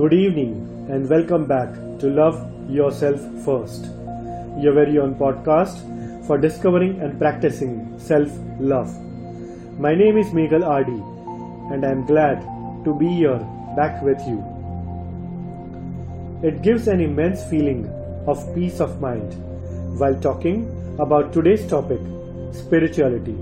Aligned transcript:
Good 0.00 0.14
evening 0.14 0.52
and 0.88 1.10
welcome 1.10 1.44
back 1.44 1.74
to 2.00 2.08
Love 2.08 2.36
Yourself 2.70 3.20
First, 3.44 3.84
your 4.58 4.72
very 4.72 4.96
own 4.98 5.14
podcast 5.14 5.82
for 6.26 6.38
discovering 6.38 6.98
and 7.02 7.18
practicing 7.18 7.72
self 7.98 8.30
love. 8.58 8.94
My 9.78 9.94
name 9.94 10.16
is 10.16 10.28
Meghal 10.28 10.64
Adi 10.76 11.00
and 11.74 11.84
I 11.84 11.90
am 11.90 12.06
glad 12.06 12.40
to 12.86 12.94
be 13.02 13.08
here 13.08 13.36
back 13.76 14.00
with 14.02 14.18
you. 14.30 14.38
It 16.42 16.62
gives 16.62 16.88
an 16.88 17.02
immense 17.02 17.44
feeling 17.50 17.84
of 18.26 18.42
peace 18.54 18.80
of 18.80 19.02
mind 19.02 19.38
while 19.98 20.18
talking 20.28 20.64
about 20.98 21.34
today's 21.34 21.68
topic 21.76 22.00
spirituality. 22.52 23.36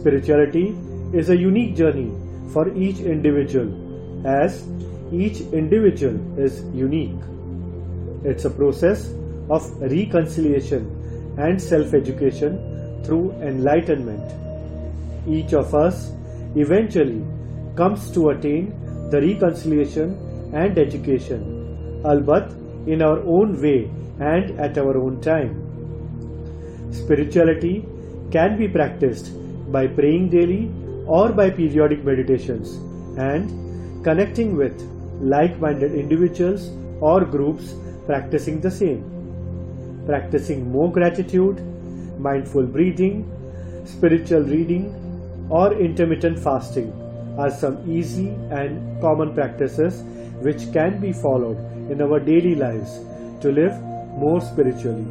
Spirituality 0.00 0.74
is 1.12 1.28
a 1.28 1.36
unique 1.36 1.76
journey 1.76 2.10
for 2.54 2.68
each 2.74 3.00
individual 3.00 3.70
as 4.26 4.62
each 5.12 5.40
individual 5.52 6.18
is 6.38 6.62
unique. 6.74 7.18
It's 8.24 8.44
a 8.44 8.50
process 8.50 9.12
of 9.48 9.64
reconciliation 9.80 11.34
and 11.38 11.60
self 11.60 11.94
education 11.94 13.02
through 13.04 13.32
enlightenment. 13.40 14.22
Each 15.28 15.52
of 15.52 15.74
us 15.74 16.12
eventually 16.54 17.24
comes 17.76 18.10
to 18.12 18.30
attain 18.30 18.74
the 19.10 19.20
reconciliation 19.20 20.14
and 20.52 20.78
education, 20.78 22.02
albeit 22.04 22.50
in 22.86 23.02
our 23.02 23.18
own 23.20 23.60
way 23.60 23.90
and 24.20 24.58
at 24.60 24.78
our 24.78 24.96
own 24.96 25.20
time. 25.20 25.66
Spirituality 26.92 27.84
can 28.30 28.56
be 28.58 28.68
practiced 28.68 29.32
by 29.72 29.86
praying 29.86 30.30
daily 30.30 30.70
or 31.06 31.32
by 31.32 31.50
periodic 31.50 32.04
meditations 32.04 32.74
and 33.18 34.04
connecting 34.04 34.56
with 34.56 34.80
like 35.20 35.58
minded 35.58 35.94
individuals 35.94 36.70
or 37.00 37.24
groups 37.24 37.74
practicing 38.06 38.60
the 38.60 38.70
same. 38.70 39.04
Practicing 40.06 40.70
more 40.70 40.90
gratitude, 40.90 41.60
mindful 42.18 42.66
breathing, 42.66 43.30
spiritual 43.84 44.42
reading, 44.42 44.94
or 45.50 45.74
intermittent 45.74 46.38
fasting 46.38 46.92
are 47.38 47.50
some 47.50 47.78
easy 47.90 48.28
and 48.50 49.00
common 49.00 49.34
practices 49.34 50.02
which 50.42 50.72
can 50.72 51.00
be 51.00 51.12
followed 51.12 51.58
in 51.90 52.00
our 52.02 52.18
daily 52.18 52.54
lives 52.54 53.00
to 53.40 53.52
live 53.52 53.78
more 54.16 54.40
spiritually. 54.40 55.04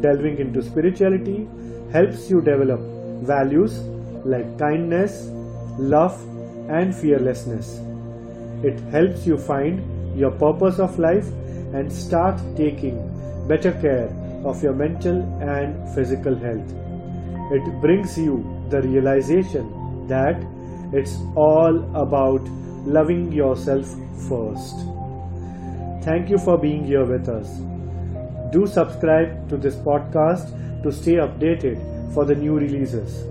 Delving 0.00 0.38
into 0.38 0.62
spirituality 0.62 1.48
helps 1.92 2.30
you 2.30 2.40
develop 2.40 2.80
values 3.26 3.78
like 4.24 4.58
kindness, 4.58 5.28
love, 5.78 6.20
and 6.68 6.94
fearlessness. 6.94 7.80
It 8.62 8.80
helps 8.90 9.26
you 9.26 9.38
find 9.38 10.18
your 10.18 10.30
purpose 10.32 10.78
of 10.78 10.98
life 10.98 11.26
and 11.72 11.92
start 11.92 12.40
taking 12.56 12.96
better 13.46 13.72
care 13.72 14.08
of 14.44 14.62
your 14.62 14.72
mental 14.72 15.22
and 15.40 15.94
physical 15.94 16.34
health. 16.34 16.74
It 17.52 17.80
brings 17.80 18.18
you 18.18 18.44
the 18.70 18.82
realization 18.82 20.06
that 20.08 20.36
it's 20.92 21.16
all 21.34 21.78
about 21.94 22.42
loving 22.84 23.32
yourself 23.32 23.86
first. 24.28 24.76
Thank 26.02 26.30
you 26.30 26.38
for 26.38 26.58
being 26.58 26.84
here 26.84 27.04
with 27.04 27.28
us. 27.28 27.48
Do 28.52 28.66
subscribe 28.66 29.48
to 29.50 29.56
this 29.56 29.76
podcast 29.76 30.82
to 30.82 30.90
stay 30.90 31.14
updated 31.14 31.78
for 32.14 32.24
the 32.24 32.34
new 32.34 32.58
releases. 32.58 33.24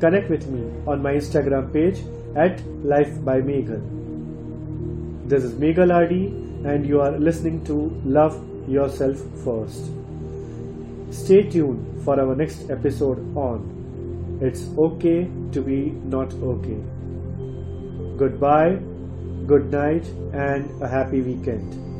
Connect 0.00 0.30
with 0.30 0.46
me 0.48 0.62
on 0.86 1.02
my 1.02 1.12
Instagram 1.14 1.72
page 1.72 2.00
at 2.34 2.60
Life 2.84 3.22
by 3.24 3.40
Meghal. 3.40 4.02
This 5.32 5.44
is 5.44 5.54
Meghal 5.54 5.90
Adi, 5.90 6.26
and 6.70 6.86
you 6.86 7.00
are 7.00 7.12
listening 7.18 7.64
to 7.64 7.74
Love 8.04 8.34
Yourself 8.68 9.16
First. 9.42 9.86
Stay 11.10 11.44
tuned 11.48 12.04
for 12.04 12.20
our 12.20 12.36
next 12.36 12.68
episode 12.68 13.22
on 13.34 13.62
It's 14.42 14.66
Okay 14.76 15.30
to 15.52 15.62
Be 15.62 15.92
Not 16.16 16.34
Okay. 16.34 16.76
Goodbye, 18.18 18.76
good 19.46 19.70
night, 19.70 20.04
and 20.34 20.68
a 20.82 20.86
happy 20.86 21.22
weekend. 21.22 21.91